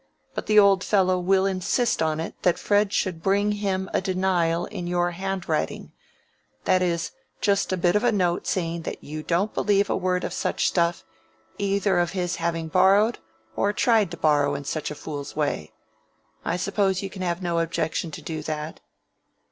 But 0.33 0.47
the 0.47 0.57
old 0.57 0.83
fellow 0.83 1.19
will 1.19 1.45
insist 1.45 2.01
on 2.01 2.19
it 2.19 2.33
that 2.41 2.57
Fred 2.57 2.91
should 2.91 3.21
bring 3.21 3.51
him 3.51 3.87
a 3.93 4.01
denial 4.01 4.65
in 4.65 4.87
your 4.87 5.11
handwriting; 5.11 5.91
that 6.63 6.81
is, 6.81 7.11
just 7.39 7.71
a 7.71 7.77
bit 7.77 7.95
of 7.95 8.03
a 8.03 8.11
note 8.11 8.47
saying 8.47 8.83
you 9.01 9.21
don't 9.21 9.53
believe 9.53 9.91
a 9.91 9.95
word 9.95 10.23
of 10.23 10.33
such 10.33 10.65
stuff, 10.67 11.05
either 11.59 11.99
of 11.99 12.13
his 12.13 12.37
having 12.37 12.67
borrowed 12.67 13.19
or 13.55 13.73
tried 13.73 14.09
to 14.09 14.17
borrow 14.17 14.55
in 14.55 14.63
such 14.63 14.89
a 14.89 14.95
fool's 14.95 15.35
way. 15.35 15.71
I 16.43 16.57
suppose 16.57 17.03
you 17.03 17.09
can 17.11 17.21
have 17.21 17.43
no 17.43 17.59
objection 17.59 18.09
to 18.09 18.23
do 18.23 18.41
that." 18.41 18.79